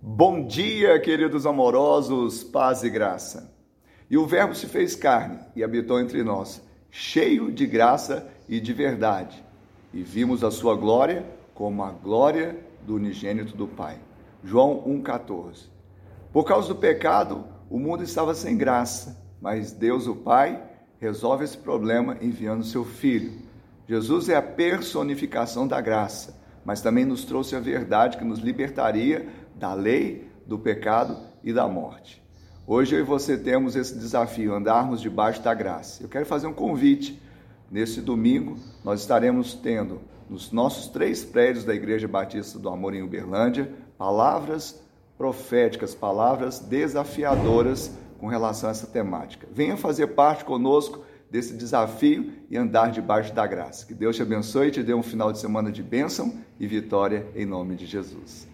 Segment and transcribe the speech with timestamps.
[0.00, 3.52] Bom dia, queridos amorosos, paz e graça.
[4.08, 8.72] E o Verbo se fez carne e habitou entre nós, cheio de graça e de
[8.72, 9.44] verdade.
[9.92, 12.56] E vimos a sua glória como a glória
[12.86, 13.98] do unigênito do Pai.
[14.44, 15.66] João 1,14.
[16.32, 20.62] Por causa do pecado, o mundo estava sem graça, mas Deus, o Pai,
[21.00, 23.32] resolve esse problema enviando seu Filho.
[23.88, 26.37] Jesus é a personificação da graça,
[26.68, 31.66] mas também nos trouxe a verdade que nos libertaria da lei, do pecado e da
[31.66, 32.22] morte.
[32.66, 36.02] Hoje eu e você temos esse desafio, andarmos debaixo da graça.
[36.02, 37.22] Eu quero fazer um convite.
[37.70, 43.02] Nesse domingo, nós estaremos tendo, nos nossos três prédios da Igreja Batista do Amor em
[43.02, 44.78] Uberlândia, palavras
[45.16, 49.48] proféticas, palavras desafiadoras com relação a essa temática.
[49.50, 53.86] Venha fazer parte conosco desse desafio e andar debaixo da graça.
[53.86, 57.26] Que Deus te abençoe e te dê um final de semana de bênção e vitória
[57.34, 58.48] em nome de Jesus.